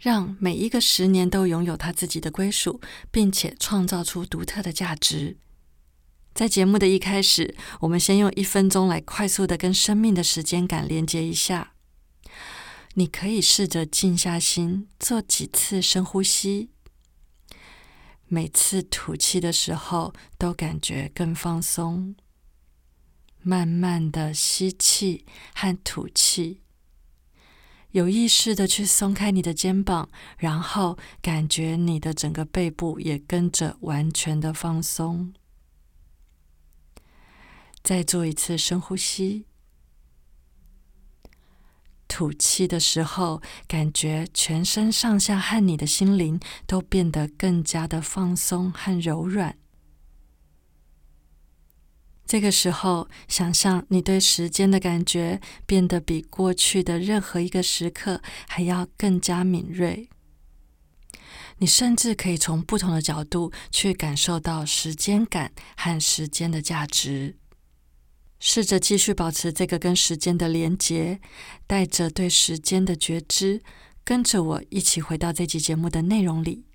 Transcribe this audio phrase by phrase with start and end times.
[0.00, 2.80] 让每一个十年都拥有他自己的归属，
[3.10, 5.36] 并且创造出独特的价值。
[6.32, 11.74] 在节目的一开始，我们先用一分钟来快速的跟生命的时间感连接一下。
[12.94, 16.70] 你可以试着静下心，做几次深呼吸。
[18.26, 22.14] 每次吐气的时候，都感觉更放松。
[23.42, 26.62] 慢慢的吸气和吐气。
[27.92, 30.08] 有意识的去松开你的肩膀，
[30.38, 35.32] 然后感觉你的整个背部也跟着完全的放松。
[37.82, 39.46] 再做一次深呼吸，
[42.06, 49.56] 吐气的时候，感觉全身上下和你的心灵都变得更加的放松和柔软。
[52.30, 60.08] 这个时候，想象你对时间的感觉变得比过去的任何一个时刻还要更加敏锐。
[61.58, 67.34] 你甚至可以从不同的角度去感受到时间感和时间的价值。
[68.38, 71.18] 试着继续保持这个跟时间的连结，
[71.66, 73.60] 带着对时间的觉知，
[74.04, 76.69] 跟着我一起回到这集节目的内容里。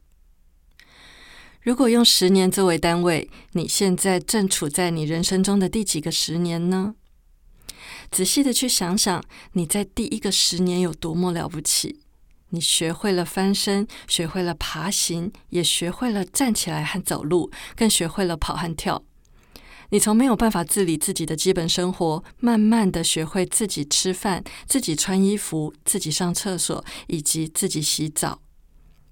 [1.66, 6.94] 如果用十年作为单位，你现在正处在你人生中的第几个十年呢？
[8.12, 12.02] 仔细的去想想，你在第一个十年有多么了不起？
[12.50, 19.02] 你学会了翻身，学会了爬行，也学会了站起来和走路，更学会了跑和跳。
[19.90, 28.40] 你从没有办法自理自己的基本生活，慢慢的学会自己吃饭、自己穿衣服、自己上厕所，以及自己洗澡。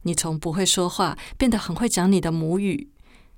[0.03, 2.89] 你从不会说话变得很会讲你的母语，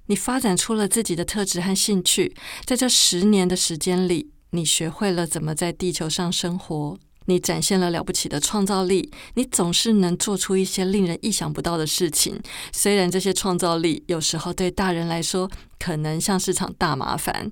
[0.08, 2.36] 你发展出了自己的特质和兴趣。
[2.66, 9.12] 在这十年的时间里，你学会了怎么在地球上生活，你展现了了不起的创造力。
[9.34, 12.40] 你总是能做出一些令人意想不到的事情，
[12.72, 15.50] 虽然这些创造力有时候对大人来说
[15.80, 17.52] 可能像是场大麻烦，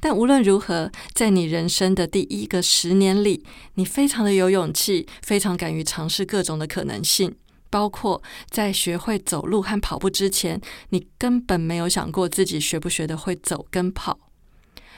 [0.00, 7.34] 但无论如何，在你人生的第一个十年里，你非常的有勇气，非常敢于尝试各种的可能性。
[7.72, 10.60] 包括在学会走路和跑步之前，
[10.90, 14.18] 你根本没有想过自己学不学得会走跟跑。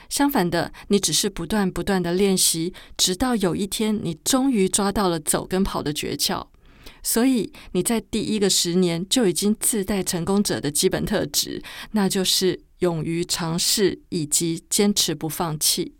[0.09, 6.47] 相反的，你只是不断不断的练习，直到有一天你终于抓到了走跟跑的诀窍。
[7.01, 15.95] 所以你在第一个十年就已经自带成功者的基本特质，那就是勇于尝试以及坚持不放弃。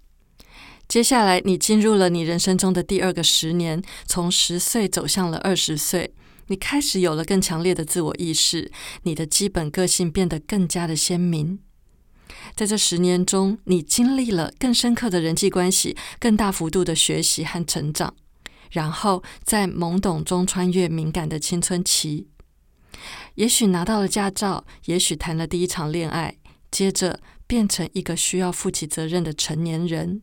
[0.87, 6.13] 接下来，你进入了你人生中的第二个十年，从十岁走向了二十岁。
[6.47, 8.71] 你开始有了更强烈的自我意识，
[9.03, 11.59] 你的基本个性变得更加的鲜明。
[12.55, 18.13] 在这十年中，你经历了更深刻的人际关系、更大幅度的学习和成长，
[18.71, 22.27] 然后在懵懂中穿越敏感的青春期。
[23.35, 26.37] 也许拿到了驾照，也许谈了第一场恋爱，
[26.71, 30.21] 接着变成一个需要负起责任的成年人。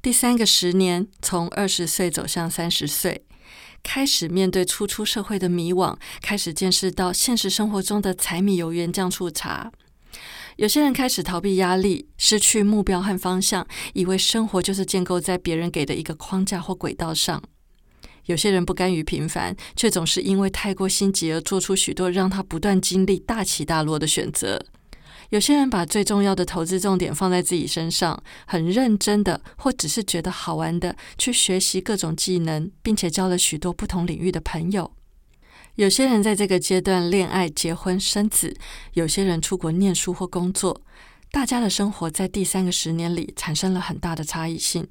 [0.00, 3.24] 第三个十年，从二十岁走向三十岁。
[3.82, 9.70] 开始面对初出社会的迷惘，开始见识到现实生活中的柴米油盐酱醋茶。
[10.56, 17.42] 有些人开始逃避压力，失去目标和方向，以为生活就是建构在别人给的一个框架或轨道上。
[18.26, 24.64] 有些人不甘于平凡，却总是因为太过心急而做出许多让他不断经历大起大落的选择。
[25.32, 34.92] 有些人把最重要的投资重点放在自己身上，很认真的，或只是觉得好玩的去学习各种技能，并且交了许多不同领域的朋友。
[35.76, 38.54] 有些人在这个阶段恋爱、结婚、生子；
[38.92, 40.82] 有些人出国念书或工作。
[41.30, 44.86] 大家的生活在第三个十年里产生了很大的差异性。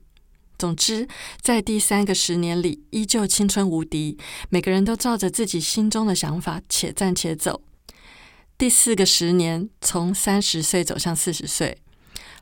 [0.58, 1.08] 总之，
[1.40, 4.18] 在第三个十年里，依旧青春无敌，
[4.50, 7.62] 每个人都照着自己心中的想法，且战且走。
[8.62, 11.80] 第四个十年，从三十岁走向四十岁，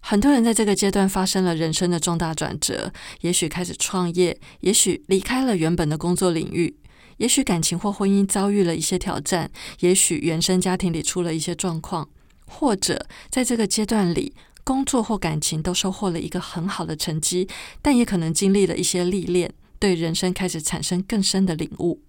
[0.01, 2.91] 很多人在这个阶段发生了人生的重大转折。
[3.21, 6.75] 也许开始创业，也许离开了原本的工作领域，
[7.19, 9.49] 也许感情或婚姻遭遇了一些挑战，
[9.79, 12.09] 也许原生家庭里出了一些状况，
[12.45, 17.47] 或者在这个阶段里，工作或感情都收获了一个很好的成绩，
[17.81, 22.01] 但也可能经历了一些历练，对人生开始产生更深的领悟。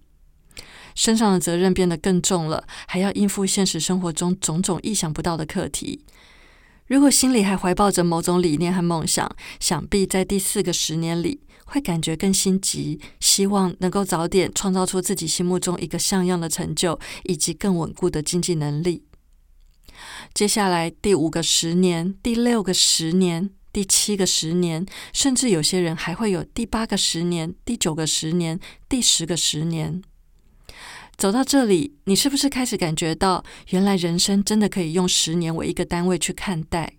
[0.95, 6.03] 身上的责任变得更重了，还要应付现实生活中种种意想不到的课题。
[6.87, 19.03] 如果心里还怀抱着某种理念和梦想，想必在第四个十年里会感觉更心急，希望能够早点创造出自己心目中一个像样的成就，以及更稳固的经济能力。
[20.33, 28.59] 接下来第五个十年、第六个十年、第七个十年，甚至有些人还会有第八个十年、第九个十年、
[28.89, 30.01] 第十个十年。
[31.21, 36.93] 走到这里，你是不是开始感觉到，原来人生真的可以用十年为一个单位去看待？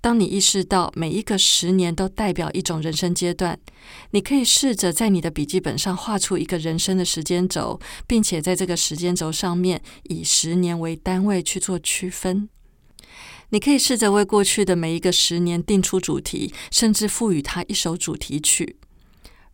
[0.00, 3.58] 当你意识到每一个十年都代表一种人生阶段，
[4.12, 12.48] 你可以试着在你的笔记本上画出一个人生的时间轴，并且在这个时间轴上面以十年为单位去做区分。
[13.48, 18.76] 你可以试着为过去的每一个十年定出主题，甚至赋予它一首主题曲，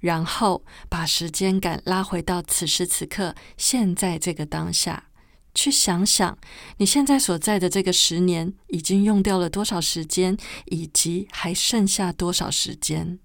[0.00, 5.05] 然后把时间感拉回到此时此刻、现在这个当下。
[5.52, 6.38] 去想想，
[6.76, 10.37] 你现在所在的这个十年已经用掉了多少时间，
[10.67, 13.19] 以及还剩下多少时间？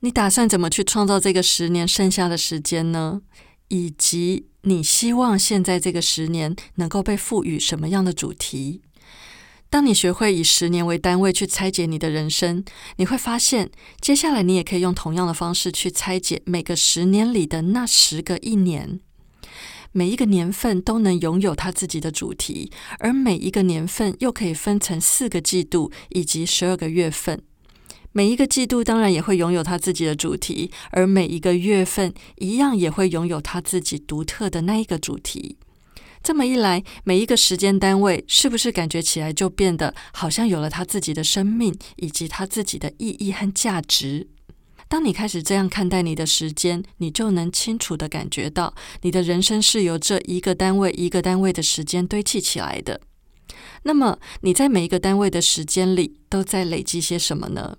[0.00, 3.22] 你打算怎么去创造这个十年剩下的时间呢？
[3.68, 8.82] 以及你希望现在这个十年能够被赋予什么样的主题？
[9.72, 12.62] 当你学会以十年为单位去拆解你的人生，
[12.96, 13.70] 你会发现，
[14.02, 19.00] 接下来你也可以用同样的方式去拆解每个十年里的那十个一年。
[19.92, 27.40] 每一个年份都能拥有它自己的主题，而每一个年份又可以分成四个季度以及十二个月份。
[28.12, 35.56] 每一个季度当然也会拥有它自己的主题，而每一个月份一样也会拥有它自己独特的那一个主题。
[36.22, 44.28] 这么一来，每一个时间单位是不是感觉起来就变得好像有了它自己的生命以及它自己的意义和价值？
[44.88, 53.00] 当你开始这样看待你的时间，你就能清楚的感觉到，你的人生是由这一个单位一个单位的时间堆砌起来的。
[53.84, 57.78] 那么，你在每一个单位的时间里都在累积些什么呢？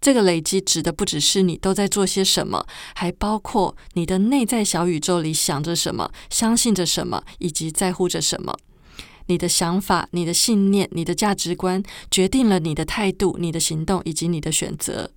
[0.00, 8.56] 这个累积指的不只是你都在做些什么，还包括你的内在小宇宙里想着什么、相信着什么以及在乎着什么。
[9.26, 15.10] 你的想法、你的信念、你的价值观，决定了你的态度、你的行动以及你的选择。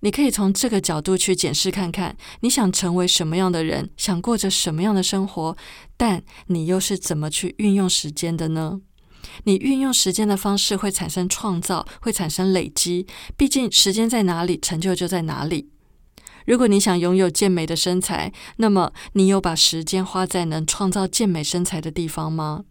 [0.00, 5.56] 你可以从这个角度去检视看看，你想成为什么样的人，想过着什么样的生活，
[5.96, 8.80] 但你又是怎么去运用时间的呢？
[9.44, 13.06] 你运用时间的方式会产生创造，会产生累积。
[13.36, 15.68] 毕竟时间在哪里，成就就在哪里。
[16.46, 22.64] 如果你想拥有健美的身材，那么你有把时间花在能创造健美身材的地方吗？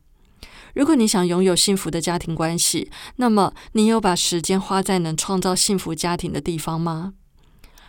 [0.73, 7.13] 如果你想拥有幸福的家庭关系，那么你有把时间花在能创造幸福家庭的地方吗？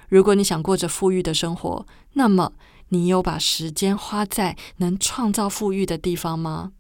[0.09, 2.53] 如果你想过着富裕的生活，那么
[2.89, 6.73] 你有把时间花在能创造富裕的地方吗？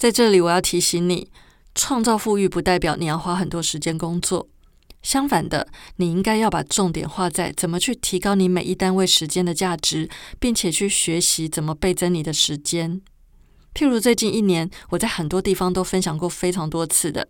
[0.00, 1.30] 在这里，我要提醒你，
[1.74, 4.48] 创造富裕不代表你要花很多时间工作。
[5.02, 10.08] 相反的，你应该要把重点画在怎么去提高你每一单位时间的价值，
[10.38, 13.02] 并且去学习怎么倍增你的时间。
[13.74, 17.28] 譬如最近一年，我在很多地方都分享过非常多次的，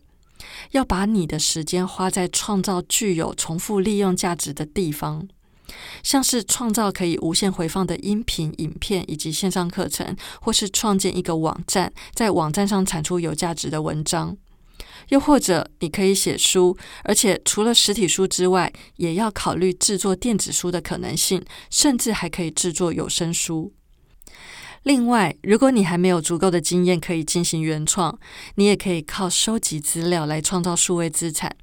[0.70, 5.26] 要把你的时间花在创造具有重复利用价值的地方，
[6.02, 14.36] 像是创造可以无限回放的音频、影片以及线上课程，或是创建一个网站，在网站上产出有价值的文章，
[15.08, 23.72] 又或者你可以写书，而且除了实体书之外，也要考虑制作电子书的可能性，甚至还可以制作有声书。
[24.84, 28.18] 另外，如果你还没有足够的经验可以进行原创，
[28.54, 31.54] 你也可以靠收集资料来创造数位资产。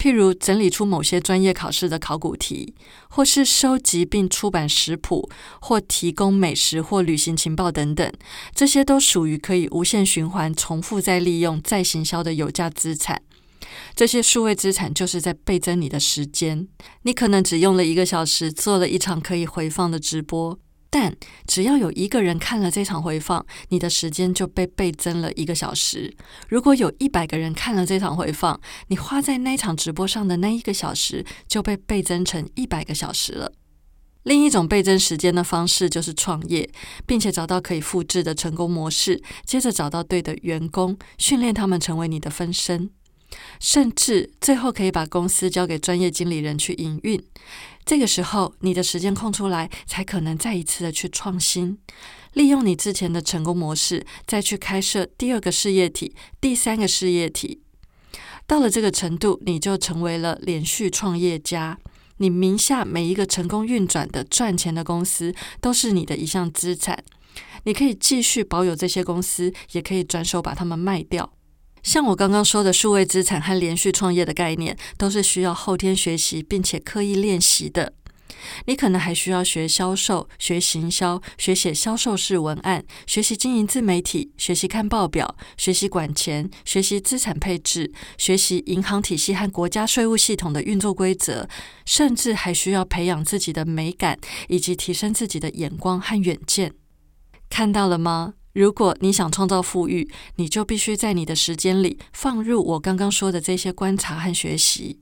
[0.00, 2.74] 譬如整理出某些专业考试的考古题，
[3.10, 5.28] 或是收集并出版食谱，
[5.60, 8.10] 或提供美食或旅行情报等等，
[8.54, 13.20] 这些都属于可以无限循环、重复再利用、再行销的有价资产。
[13.94, 16.66] 这些数位资产就是在倍增你的时间。
[17.02, 20.58] 你可能只用了一个小时做了一场可以回放的直播。
[20.92, 21.16] 但
[21.46, 26.12] 只要有一个人看了这场回放，你的时间就被倍增了一个小时。
[26.48, 33.52] 如果有一百个人看了这场回放，你花在那场直播上的那一个小时就被倍增成一百个小时了。
[34.24, 36.68] 另一种倍增时间的方式就是创业，
[37.06, 42.90] 并且找到可以复制的成功模式，接着找到对的员工，训练他们成为你的分身。
[43.58, 47.22] 甚至最后可以把公司交给专业经理人去营运。
[47.84, 51.78] 这个时候，你的时间空出来，才可能再一次的去创新，
[52.34, 57.62] 利用你之前的成功模式，再去开设第二个事业体、第三个事业体。
[58.46, 61.78] 到了这个程度，你就成为了连续创业家。
[62.18, 67.02] 你名下每一个成功运转的赚钱的公司，都是你的一项资产。
[67.64, 71.32] 你可以继续保有这些公司，也可以转手把它们卖掉。
[71.82, 77.94] 像我刚刚说的数位资产和连续创业的概念，都是需要后天学习并且刻意练习的。
[78.66, 91.48] 你可能还需要学销售、学行销、学写销售式文案、学习经营自媒体、学习看报表、学习管钱、学习资产配置、学习银行体系和国家税务系统的运作规则，
[91.84, 94.18] 甚至还需要培养自己的美感
[94.48, 96.72] 以及提升自己的眼光和远见。
[97.50, 98.34] 看到了吗？
[98.52, 104.98] 如果你想创造富裕，你就必须在你的时间里放入我刚刚说的这些观察和学习。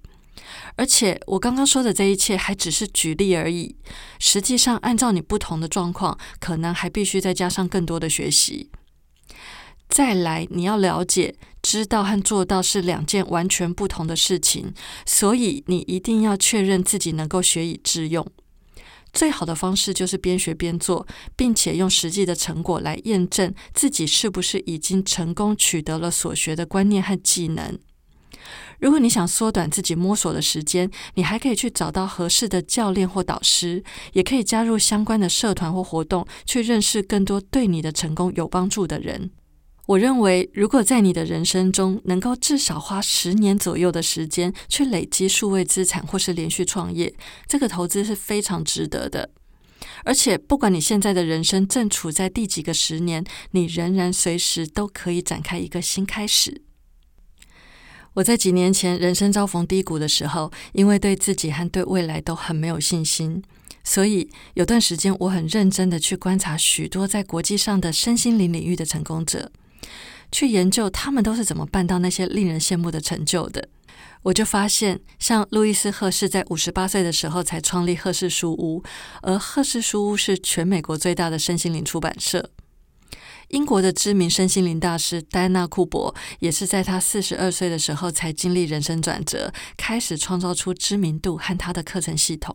[0.77, 3.77] 而且我刚刚说的这一切还只是举例而已，
[4.19, 8.71] 实际上按照你不同的状况，可能还必须再加上更多的学习。
[9.89, 14.73] 再来，你要了解，知道和做到是两件完全不同的事情，
[15.07, 18.27] 所以你一定要确认自己能够学以致用。
[19.19, 27.77] 最好的方式就是边学边做，并且用实际的成果来验证自己是不是已经成功取得了所学的观念和技能。
[28.79, 33.83] 如果你想缩短自己摸索的时间，你还可以去找到合适的教练或导师，
[34.13, 39.33] 也可以加入相关的社团或活动，去认识更多对你的成功有帮助的人。
[39.89, 47.15] 我认为，如果在你的人生中能够至少花十年左右的时间去累积数位资产或是连续创业，
[47.47, 49.31] 这个投资是非常值得的。
[50.05, 56.61] 而且，不管你现在的人生正处在第几个十年，你仍然随时都可以展开一个新开始。
[58.13, 63.43] 我在几年前人生遭逢低谷的时候，因为对自己和对未来都很没有信心。
[63.83, 69.51] 所以有段时间，我很认真的去观察许多在国际上的身心灵领域的成功者。
[70.31, 73.69] 去研究他们都是怎么办到那些令人羡慕的成就的，
[74.23, 78.83] 我就发现，像路易斯·赫氏在五十八岁的时候才创立赫氏书屋，
[79.23, 82.51] 而赫氏书屋是全美国最大的身心灵出版社。
[83.49, 92.55] 英国的知名身心灵大师戴安娜·库珀也是在他四十二岁的时候才经历人生转折，开始创造出知名度和他的课程系统。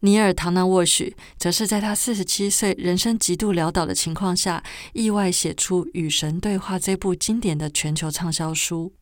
[0.00, 4.62] 尼尔·唐纳沃许则是在他四十七岁、人生极度潦倒的情况下，
[4.92, 8.92] 意外写出《与神对话》这部经典的全球畅销书。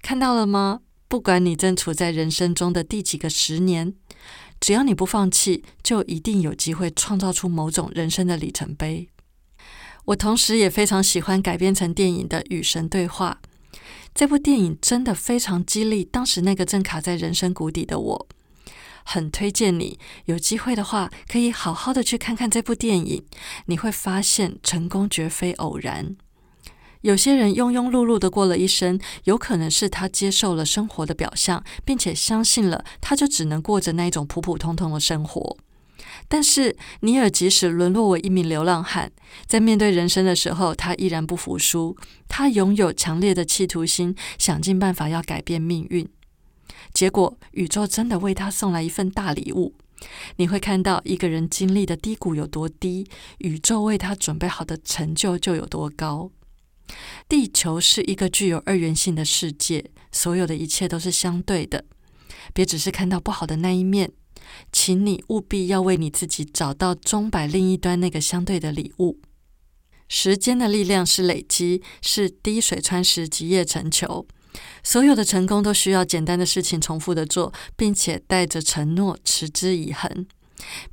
[0.00, 0.80] 看到了吗？
[1.06, 3.94] 不管你正处在人生中的第几个十年，
[4.58, 9.08] 只要你不放弃，就一定有机会创造出某种人生的里程碑。
[10.06, 13.38] 我同时也非常喜欢改编成电影的《与神对话》
[14.14, 18.28] 这部电影，真的非常激励当时那个正卡在人生谷底的我。
[19.04, 23.24] 很推荐你，有机会的话，可以好好的去看看这部电影。
[23.66, 26.16] 你会发现，成功绝非偶然。
[27.02, 35.56] 有些人庸庸碌碌的过了一生，有可能是他接受了生活的表象，并且相信了，他就只能过着那一种普普通通的生活。
[36.28, 39.10] 但是尼尔即使沦落为一名流浪汉，
[39.46, 41.96] 在面对人生的时候，他依然不服输。
[42.28, 46.08] 他拥有强烈的企图心，想尽办法要改变命运。
[46.92, 49.74] 结果，宇宙真的为他送来一份大礼物。
[50.36, 53.06] 你会看到一个人经历的低谷有多低，
[53.38, 56.30] 宇宙为他准备好的成就就有多高。
[57.28, 61.84] 地球是一个具有二元性的世界，所有的一切都是相对的。
[62.52, 64.10] 别只是看到不好的那一面，
[64.72, 69.20] 请你务必要为你自己找到钟摆另一端那个相对的礼物。
[70.08, 74.26] 时间的力量是累积，是滴水穿石，积叶成球。
[74.82, 80.26] 所有的成功都需要简单的事情重复的做，并且带着承诺持之以恒。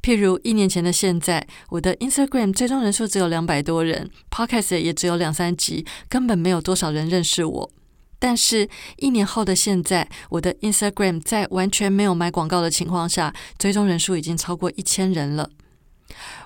[0.01, 7.72] 譬如一年前的现在，我的 Instagram 最终人数只有两百多人，Podcast 也只有两三集，根本没有多少人认识我。
[8.18, 15.50] 但是，一年后的现在，我的 Instagram 在完全没有买广告的情况下，最终人数已经超过一千人了。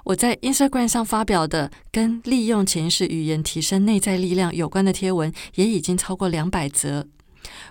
[0.05, 7.07] 我在 Instagram 上发表的跟利用潜意识语言提升内在力量有关的贴文，也已经超过两百则。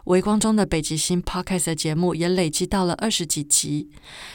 [0.05, 3.89] 微光中的北极星 Podcast 的节目也累积到了二十几集，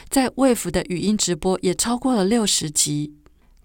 [0.08, 3.14] 在 Wave 的语音直播也超过了六十集。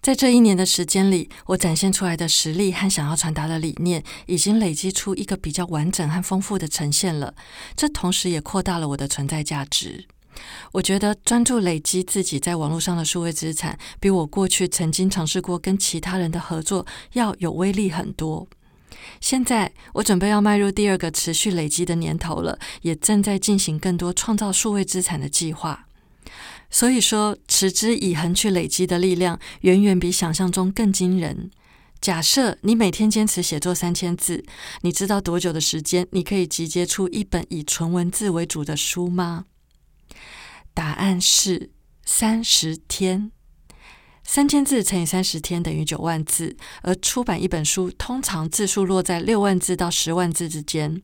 [0.00, 7.34] 在这一年的时间里，我展现出来的实力和想要传达的理念，已经累积出一个比较完整和丰富的呈现了。
[7.74, 10.06] 这同时也扩大了我的存在价值。
[10.72, 18.46] 我觉得专注累积自己在网络上的数位资产，比我过去曾经尝试过跟其他人的合作要有威力很多。
[19.20, 25.86] 现在我准备要迈入第二个持续累积的年头了，也正在进行更多创造数位资产的计划。
[26.70, 31.50] 所以说，持之以恒去累积的力量，远远比想象中更惊人。
[32.00, 34.44] 假设你每天坚持写作三千字，
[34.82, 39.44] 你知道多久的时间你可以集结出一本以纯文字为主的书吗？
[40.74, 41.70] 答案是
[42.04, 43.30] 三十天。
[44.26, 51.02] 三千字乘以三十天等于九万字，而出版一本书通常字数落在六万字到十万字之间。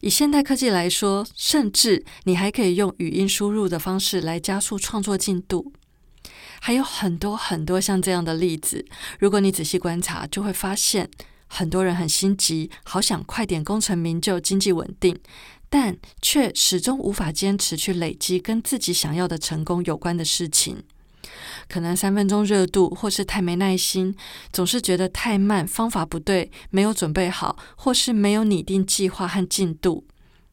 [0.00, 5.72] 以现代科技来说，甚至你还可以用语音输入的方式来加速创作进度。
[6.60, 8.86] 还有很多很多像这样的例子，
[9.18, 11.10] 如果你仔细观察，就会发现
[11.46, 15.16] 很多人很心急，好想快点功成名就、经济稳定，
[15.68, 20.82] 但却始终无法坚持去累积跟自己想要的成功有关的事情。
[21.68, 24.14] 可能三分钟热度，或是太没耐心，
[24.52, 30.06] 总是觉得太慢，方法不对，没有准备好，或是没有拟定计划和进度。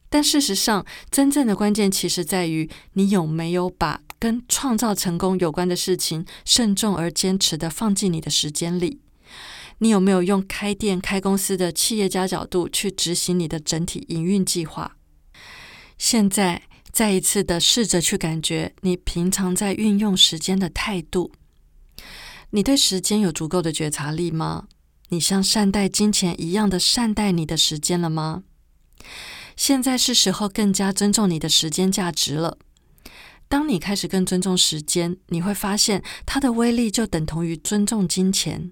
[0.08, 9.00] 但事实上，真正的关键其实在于你有没有把跟创造成功有关的事情慎重而坚持的放进你的时间里。
[9.78, 14.96] 你有没有用开店、开公司的企业家角度去执行你的整体营运计划？
[16.06, 16.64] 现在。
[16.92, 21.32] 再一次的试着去感觉你平常在运用时间的态度。
[22.50, 24.68] 你对时间有足够的觉察力吗？
[25.08, 28.44] 你像善待金钱一样的善待你的时间了吗？
[29.56, 32.58] 现在是时候更加尊重你的时间价值了。
[33.48, 38.70] 当你开始更尊重时间，你会发现它的威力就等同于尊重金钱。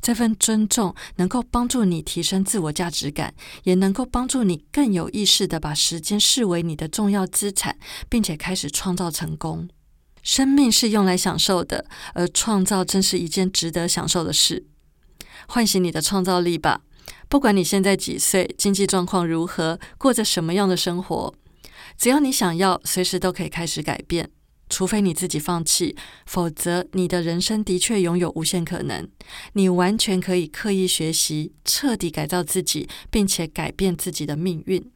[0.00, 7.78] 这份尊重能够帮助你提升自我价值感，也能够帮助你更有意识的把时间视为你的重要资产，
[8.08, 9.68] 并且开始创造成功。
[10.22, 14.66] 生命是用来享受的，而创造正是一件值得享受的事。
[15.48, 16.82] 唤醒你的创造力吧！
[17.28, 21.34] 不管你现在几岁，经济状况如何，过着什么样的生活，
[21.96, 24.30] 只要你想要，随时都可以开始改变。
[24.70, 29.06] 除非你自己放弃，否则你的人生的确拥有无限可能。
[29.54, 34.90] 你完全可以刻意学习，彻底改造自己，并且改变自己的命运。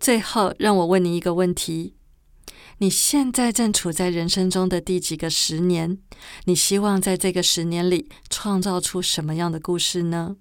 [0.00, 1.92] 最后，让我问你一个问题：
[2.80, 5.98] 你现在正处在人生中的第几个十年？
[6.44, 10.36] 你希望在这个十年里创造出什么样的故事呢？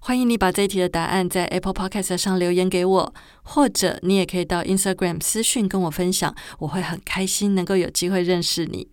[0.00, 8.88] 欢迎你把这一题的答案在 Apple Podcast 上留言给我，或者你也可以到 Instagram 私讯跟我分享，我会很开心能够有机会认识你。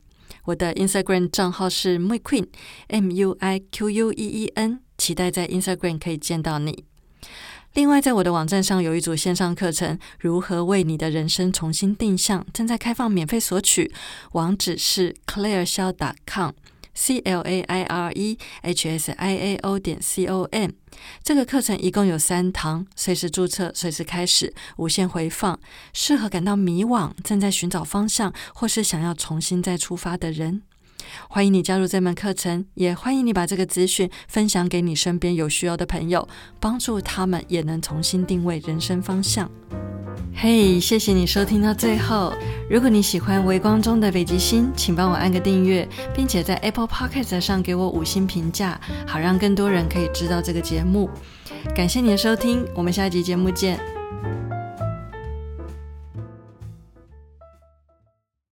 [0.45, 2.45] 我的 Instagram 账号是 Muiqueen
[2.89, 6.85] M U I Q U E E N，期待在 Instagram 可以见到你。
[7.73, 13.91] 另外，在我的网站上有一组线上课程，如何为你的人生重新定向，正在开放免费索取，
[14.33, 16.51] 网址是 clairshao.com。
[16.95, 20.69] c l a i r e h s i a o 点 c o m，
[21.23, 25.59] 这个课程一共有三堂，随时注册，随时开始，无限回放，
[25.91, 30.61] 适合感到迷惘、正在寻找方向，或是想要重新再出发的人。
[31.29, 36.27] 欢迎你加入这门课程，也欢迎你把这个资讯分享给你身边有需要的朋友，
[36.59, 39.49] 帮助他们也能重新定位人生方向。
[40.35, 42.33] 嘿，谢谢你收听到最后。
[42.69, 51.09] 如果你喜欢《微光中的北极星》，请帮我按个订阅，并且在 Apple Podcast 上给我五星评价，好让更多人可以知道这个节目。
[51.75, 53.79] 感谢你的收听，我们下一集节目见。